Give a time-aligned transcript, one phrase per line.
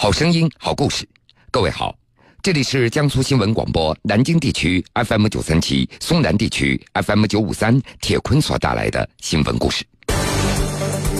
[0.00, 1.04] 好声音，好故事。
[1.50, 1.92] 各位好，
[2.40, 9.84] 这里是江苏新闻广播南京地区 FM 九三七、松南地区 FM 九五三铁坤所带来的新闻故事。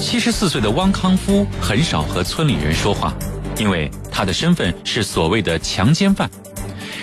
[0.01, 3.12] 七十四岁的汪康夫很少和村里人说话，
[3.56, 6.31] 因为他的身份是所谓的强奸犯。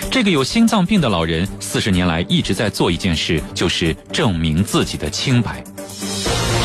[0.09, 5.61] 这个有心脏病的老人四十年来一直在做一件事，就是证明自己的清白。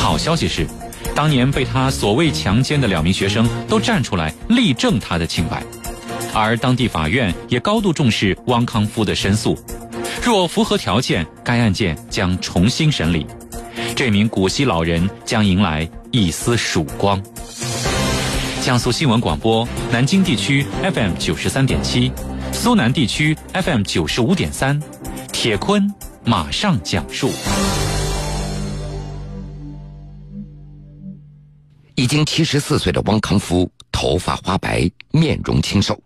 [0.01, 0.69] 好消息是。
[1.15, 5.62] 当年被他所谓强奸的两名学生都站出来力证他的清白，
[6.33, 9.59] 而当地法院也高度重视汪康夫的申诉，
[10.23, 13.27] 若符合条件，该案件将重新审理，
[13.95, 17.23] 这名古稀老人将迎来一丝曙光。
[18.62, 22.11] 江苏新闻广播南京地区 FM 九十三点七，
[22.53, 24.81] 苏南地区 FM 九十五点三，
[25.33, 25.92] 铁坤
[26.25, 27.31] 马上讲述。
[32.01, 36.03] 已经七十四岁的汪康夫，头发花白，面容清瘦，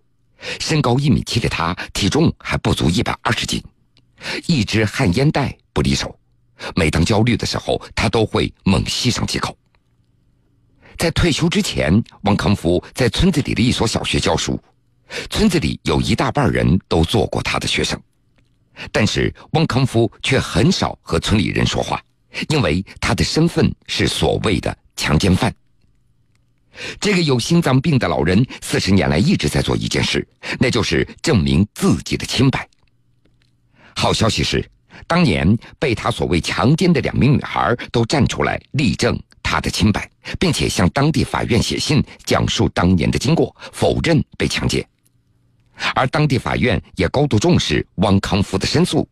[0.59, 3.63] 身高一米七的他，体重还不足一百二十斤，
[4.49, 6.19] 一支旱烟袋不离手。
[6.75, 9.57] 每当焦虑的时候，他都会猛吸上几口。
[10.99, 14.61] 在退休之前，汪康夫在村子里的一所小学教书，
[15.31, 17.97] 村子里有一大半人都做过他的学生，
[18.91, 22.03] 但是汪康夫却很少和村里人说话，
[22.49, 25.55] 因为他的身份是所谓的强奸犯。
[27.01, 30.27] 这个有心脏病的老人四十年来一直在做一件事，
[30.59, 32.69] 那就是证明自己的清白。
[33.95, 34.69] 好消息是，
[35.07, 44.85] 当年被他所谓强奸的两名女孩都站出来力证他的清白，并且向当地法院写信讲述当年的经过，否认被强奸。
[45.95, 49.09] 而当地法院也高度重视汪康夫的申诉，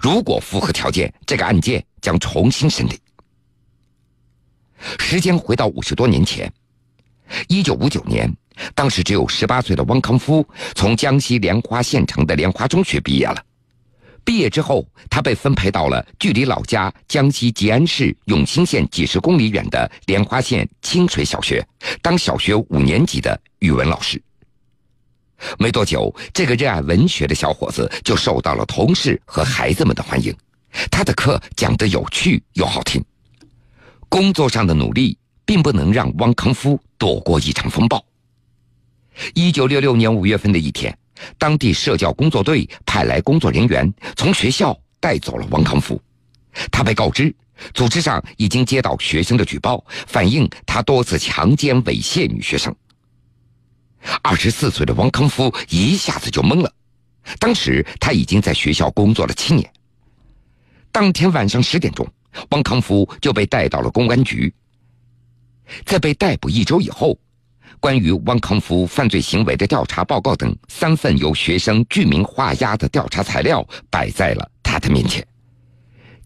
[0.00, 3.00] 如果符合条件，这个案件将重新审理。
[4.98, 6.52] 时间回到五十多年前。
[7.48, 8.32] 一九五九年，
[8.74, 13.44] 当时只有十八岁的汪康夫从江西莲花县城的莲花中学毕业了。
[14.24, 21.66] 毕业之后，他被分配到了距离老家江西吉安市永兴县几十公里远的莲花县清水小学，
[22.02, 24.20] 当小学五年级的语文老师。
[25.58, 30.34] 没多久，这个热爱文学的小伙子就受到了同事和孩子们的欢迎。
[30.90, 33.02] 他的课讲得有趣又好听。
[34.08, 35.16] 工作上的努力。
[35.48, 38.04] 并不能让汪康夫躲过一场风暴。
[39.34, 40.96] 一九六六年五月份的一天，
[41.38, 46.00] 当地社教工作队派来工作人员，从学校带走了王康夫。
[46.70, 47.34] 他被告知，
[47.72, 52.74] 组织上已经接到学生的举报，反映他多次强奸猥亵女学生。
[54.22, 56.72] 二十四岁的王康夫一下子就懵了。
[57.38, 59.70] 当时他已经在学校工作了七年。
[60.90, 62.06] 当天晚上十点钟，
[62.50, 64.52] 王康夫就被带到了公安局。
[65.84, 67.18] 在被逮捕一周以后，
[67.80, 75.26] 关于汪康夫犯罪行为的调查报告等三份由学生具名画押的调查材料摆在了他的面前。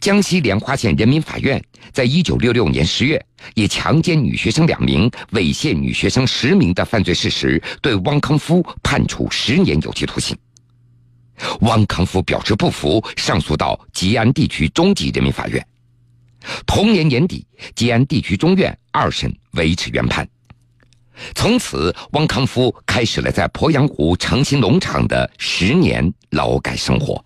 [0.00, 10.36] 江西莲花县人民法院在一九六六年十月以强奸女学生两名、猥亵女学生十名的犯罪事实，对汪康夫判处十年有期徒刑。
[11.60, 15.64] 汪康夫表示不服，上诉到吉安地区中级人民法院。
[16.66, 20.28] 同年年底，吉安地区中院二审维持原判。
[21.34, 27.22] 从此，汪康夫开始了在鄱阳湖诚兴农场的十年劳改生活。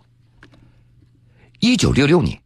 [1.61, 2.39] 一九六六年，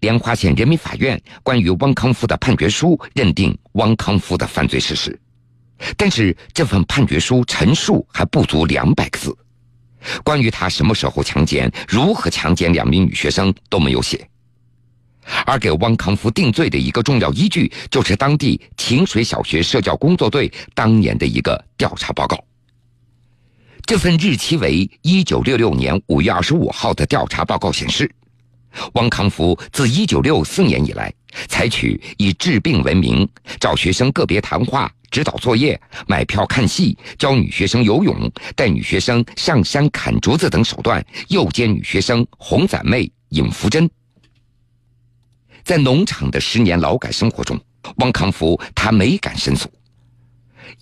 [0.00, 5.20] 莲花县人民法院关于汪康夫的判决书认定汪康夫的犯罪事实，
[5.96, 9.36] 但是这份判决书陈述还不足两百个字，
[10.22, 14.26] 关于他什么时候强奸、如何强奸两名女学生都没有写。
[15.46, 22.42] 而给汪康夫定罪的一个重要依据，就是当地清水小学社教工作队当年的一个调查报告。
[23.86, 28.10] 这份日期为一九六六年五月二十五号的调查报告显示，
[28.94, 31.12] 汪康夫自一九六四年以来，
[31.48, 33.28] 采取以治病为名，
[33.60, 43.88] 找学生个别谈话、指导作业、买票看戏、教女学生游泳、带女学生上山砍竹子等手段，诱奸女学生、红伞妹、尹福珍。
[45.64, 47.58] 在农场的十年劳改生活中，
[47.96, 49.72] 汪康福他没敢申诉。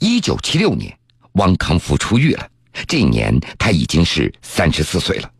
[0.01, 0.93] 一九七六年，
[1.35, 2.49] 汪康福出狱了，
[2.89, 5.31] 这一年他已经是三十四岁了。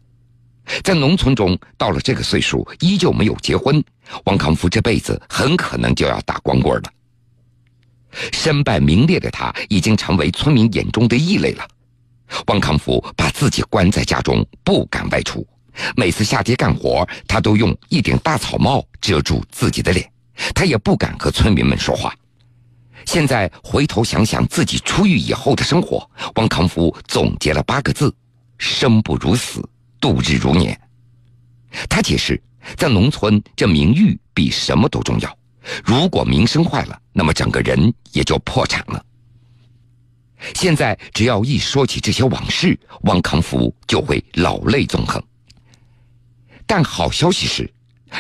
[0.85, 3.83] 在农村中，到了这个岁数依旧没有结婚，
[4.27, 6.93] 汪康福这辈子很可能就要打光棍了。
[8.33, 11.67] 身败名裂的他，已经成为村民眼中的异类了。
[12.47, 15.45] 汪康福把自己关在家中，不敢外出。
[15.97, 20.11] 每次下地干活，他都用一顶大草帽遮住自己的脸，
[20.55, 22.15] 他也不敢和村民们说话。
[23.05, 28.15] 现在回头想想自己出狱以后的生活，汪康夫总结了八个字：
[28.59, 29.67] 生不如死，
[30.01, 30.79] 度日如年。
[31.89, 32.41] 他解释，
[32.77, 35.39] 在农村，这名誉比什么都重要。
[35.85, 39.05] 如果名声坏了，那么整个人也就破产了。
[40.55, 45.23] 现在只要一说起这些往事，汪康福就会老泪纵横。
[46.67, 47.71] 但好消息是，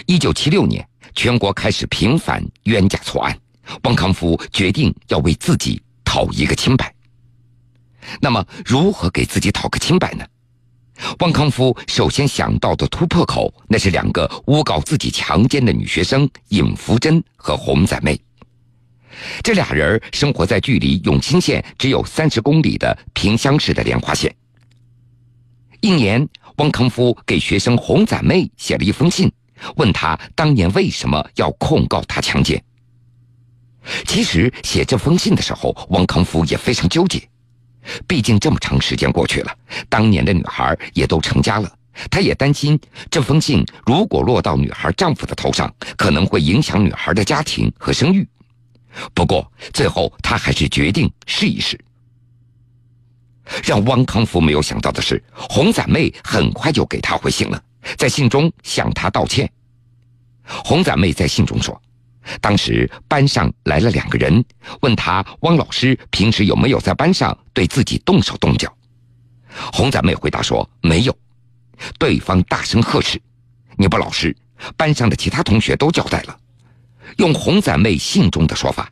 [0.07, 3.39] 一九七六年全国开始平反冤假错案，
[3.85, 6.93] 汪康夫决定要为自己讨一个清白。
[8.21, 10.25] 那么，如何给自己讨个清白呢？
[11.21, 18.21] 汪康夫首先想到的突破口，那是两个诬告自己强奸的女学生尹福珍和洪仔妹。
[19.43, 24.35] 这俩人生活在距离永清县只有三十公里的萍乡市的莲花县。
[25.83, 29.29] 一年，汪康夫给学生洪展妹写了一封信，
[29.75, 32.63] 问他当年为什么要控告他强奸。
[34.07, 37.21] 其实写这封信的时候，汪康夫也非常纠结。
[38.07, 39.53] 毕竟这么长时间过去了，
[39.89, 41.69] 当年的女孩也都成家了，
[42.09, 42.79] 他也担心
[43.11, 48.25] 这封信如果落到女孩丈夫的头上，可能会影响女孩的家庭和声誉。
[49.13, 51.77] 不过最后他还是决定试一试。
[53.65, 57.63] 让汪康福没有想到的是，洪仔妹很快就给他回信了，
[57.97, 59.51] 在信中向他道歉。
[60.45, 61.81] 洪仔妹在信中说。
[62.41, 64.45] 当时班上来了两个人，
[64.81, 68.73] 问他汪老师平时有没有在班上对自己动手动脚。
[69.73, 71.19] 洪仔妹回答说没有。
[71.99, 73.21] 对方大声呵斥
[73.77, 74.37] ：“你不老实！”
[74.79, 76.39] 班上的其他同学都交代了。
[77.17, 78.89] 用洪仔妹信中的说法，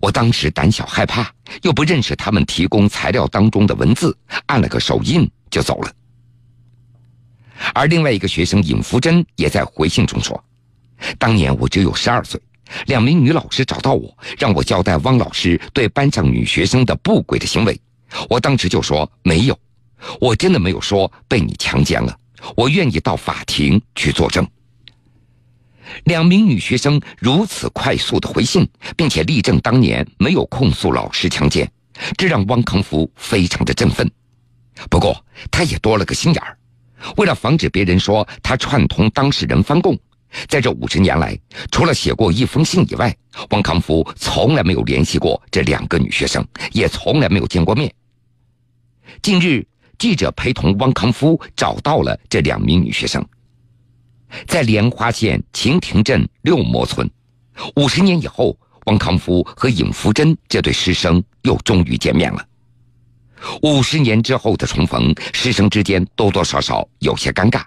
[0.00, 1.30] 我当时胆小害怕，
[1.60, 4.16] 又不认识他们提供材料当中的文字，
[4.46, 5.92] 按了个手印就走了。
[7.74, 10.42] 而另外一个学生尹福珍也在回信中说
[11.18, 12.40] ：“当年我只有十二岁。”
[12.86, 17.78] 两名女老师找到我，让我交代汪老师对班上女学生的不轨的行为。
[18.30, 19.58] 我当时就说没有，
[20.18, 22.16] 我真的没有说被你强奸了。
[22.56, 24.48] 我愿意到法庭去作证。
[26.04, 31.70] 两名女学生如此快速的回信，并且力证当年没有控诉老师强奸，
[32.16, 34.10] 这让汪康福非常的振奋。
[34.88, 36.56] 不过他也多了个心眼儿，
[37.16, 39.98] 为了防止别人说他串通当事人翻供。
[40.48, 41.38] 在这五十年来，
[41.70, 43.14] 除了写过一封信以外，
[43.50, 46.42] 汪康福从来没有联系过这两个女学生，
[46.72, 47.92] 也从来没有见过面。
[49.20, 49.66] 近日，
[49.98, 53.22] 记者陪同汪康福找到了这两名女学生，
[54.46, 57.08] 在莲花县晴亭镇六磨村。
[57.76, 58.56] 五十年以后，
[58.86, 62.44] 汪康夫和尹福珍这对师生又终于见面了。
[63.62, 67.62] 五十年之后的重逢，师生之间多多少少有些尴尬。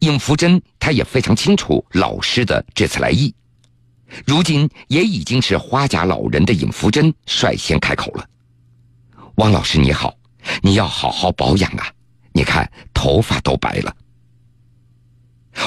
[0.00, 3.34] 尹福珍，他也非常清楚老师的这次来意。
[4.26, 8.26] 如今也已经是花甲老人的尹福珍率先开口了
[9.36, 10.14] ：“汪老师你好，
[10.62, 11.86] 你要好好保养啊！
[12.32, 13.96] 你看头发都白了。”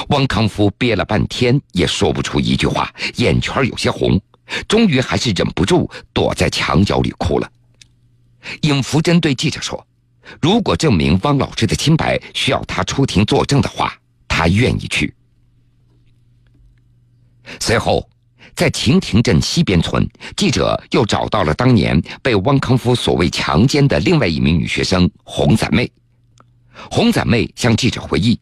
[0.08, 4.20] 汪康夫憋了半天也说不出一句话，眼圈有些红，
[4.66, 7.50] 终于还是忍不住躲在墙角里哭了。
[8.62, 9.86] 尹福珍对记者说
[10.40, 13.92] ：“如果证明汪老师的清白需要他出庭作证的话。”
[14.36, 15.14] 他愿意去。
[17.60, 18.10] 随后，
[18.56, 20.04] 在晴亭镇西边村，
[20.36, 25.88] 记者又找到了当年被汪康夫所谓强奸的另外一名女学生洪仔妹。
[26.90, 28.36] 洪仔妹向记者回忆，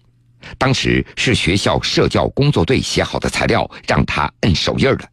[0.59, 5.09] 当时是学校社教工作队写好的材料，让他摁手印的。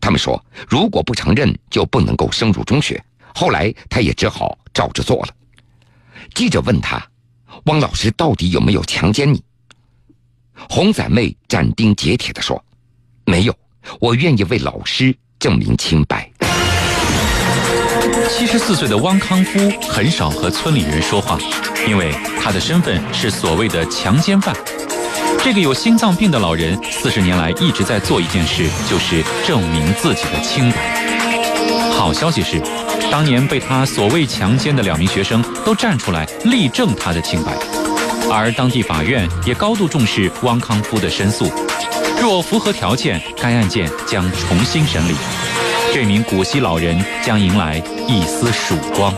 [0.00, 3.02] 他们说，如果不承认，就不能够升入中学。
[3.34, 5.28] 后来，他也只好照着做了。
[6.34, 7.04] 记者问他
[7.66, 9.42] ：“汪老师到底有没有强奸你？”
[10.68, 12.62] 洪仔妹斩钉截铁地说
[13.26, 13.56] ：“没有，
[13.98, 16.30] 我愿意为老师证明清白。”
[18.30, 21.38] 七十四岁的汪康夫很少和村里人说话，
[21.88, 24.54] 因为他的身份是所谓的强奸犯。
[25.42, 30.76] 这个有心脏病的老人四十年来一直在做一件事，就是证明自己的清白。
[31.92, 32.60] 好消息是，
[33.10, 37.52] 当年被他所谓强奸的两名学生都站出来力证他的清白。
[38.30, 41.50] 而当地法院也高度重视汪康夫的申诉，
[42.20, 45.14] 若符合条件，该案件将重新审理，
[45.92, 49.12] 这名古稀老人将迎来一丝曙光。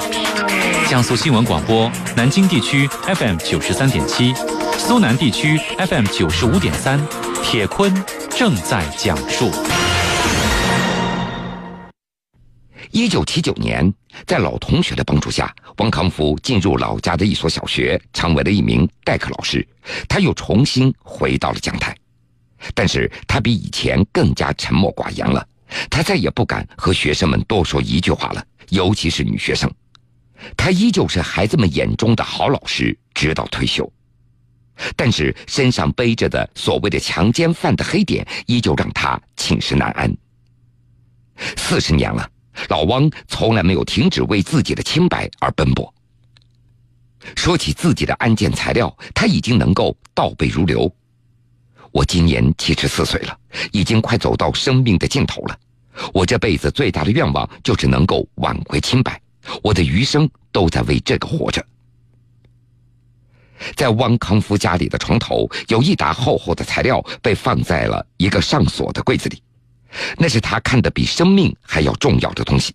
[0.93, 4.35] 江苏新闻广播南京地区 FM 九十三点七，
[4.77, 7.01] 苏南地区 FM 九十五点三，
[7.43, 7.91] 铁坤
[8.29, 9.51] 正在讲述。
[12.91, 13.91] 一九七九年，
[14.27, 19.67] 在老同学的帮助下，汪康福进入老家的一所小学，成为了一名代课老师。
[20.07, 21.97] 他又重新回到了讲台，
[22.75, 25.43] 但是他比以前更加沉默寡言了。
[25.89, 29.73] 他再也不敢和学生们多说一句话了，尤其是女学生。
[30.57, 33.91] 他依旧是孩子们眼中的好老师，直到退休。
[34.97, 40.13] 但是身上背着的所谓的强奸犯的黑点，依旧让他寝食难安。
[41.57, 42.29] 四十年了，
[42.69, 45.93] 老汪从来没有停止为自己的清白而奔波。
[47.37, 50.93] 说起自己的案件材料，他已经能够倒背如流。
[51.93, 53.39] 我今年七十四岁了，
[53.71, 55.59] 已经快走到生命的尽头了。
[56.13, 59.21] 我这辈子最大的愿望就是能够挽回清白，
[59.63, 61.65] 我的余生都在为这个活着。
[63.77, 69.43] 在汪康夫家里的床头有一沓厚厚的材料，被放在了一个上锁的柜子里。
[70.17, 72.75] 那是他看得比生命还要重要的东西。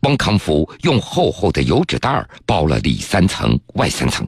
[0.00, 4.26] 汪康福用厚厚的油纸袋包了里三层外三层，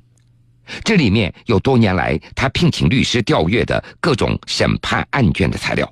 [0.85, 5.91] 这里面有多年来他聘请律师调阅的各种审判案卷的材料，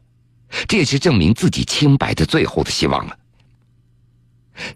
[0.68, 3.16] 这也是证明自己清白的最后的希望了。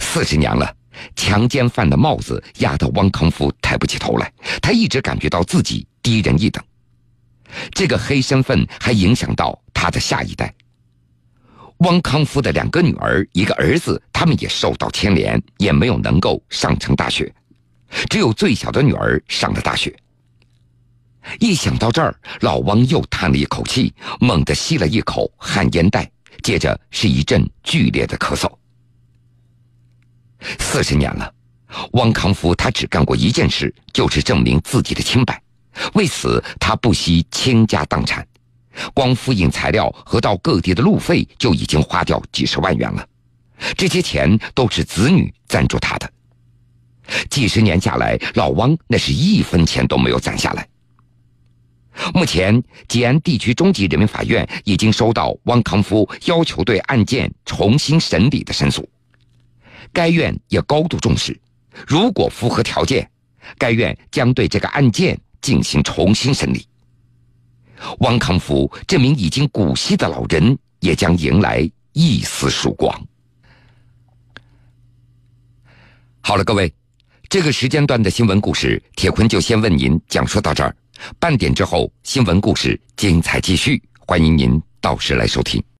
[0.00, 0.75] 四十年了，
[1.14, 6.62] 强奸犯的帽子压得汪康福抬不起头来，他一直感觉到自己低人一等。
[7.73, 10.52] 这个黑身份还影响到他的下一代。
[11.78, 17.32] 汪康夫的两个女儿，一个儿子，他们也受到牵连，也没有能够上成大学，
[18.11, 19.97] 只有最小的女儿上了大学。
[21.38, 26.11] 一想到这儿，老汪又叹了一口气，猛地吸了一口旱烟袋，
[26.42, 28.50] 接着是一阵剧烈的咳嗽。
[30.59, 31.33] 四十年了，
[31.92, 35.40] 汪康夫他只干过一件事，就是证明自己的清白，
[35.95, 38.26] 为此他不惜倾家荡产。
[38.95, 43.04] 光复印材料和到各地的路费就已经花掉几十万元了，
[43.76, 46.09] 这些钱都是子女赞助他的。
[47.28, 50.68] 几十年下来，老汪那是一分钱都没有攒下来。
[52.14, 58.88] 目前，吉安地区中级人民法院已经收到汪康夫要求对案件重新审理的申诉，
[59.92, 61.38] 该院也高度重视，
[61.87, 63.09] 如果符合条件，
[63.57, 66.66] 该院将对这个案件进行重新审理。
[68.00, 73.07] 汪康福这名已经古稀的老人也将迎来一丝曙光。
[76.21, 76.73] 好了，各位，
[77.28, 80.75] 这个时间段的新闻故事，铁坤就先为您讲述到这儿。
[81.18, 85.62] 半点之后，新闻故事精彩继续，欢迎您到时来收听。